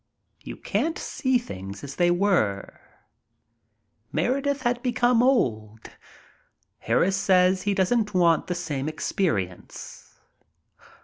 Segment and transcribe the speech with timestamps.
[0.43, 2.81] You can't see things as they were.
[4.11, 5.91] Meredith had become old.
[6.79, 10.15] Harris says he doesn't want the same experi ence.